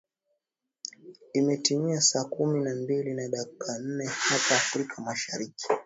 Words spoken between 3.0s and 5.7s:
na dakika nne hapa afrika mashariki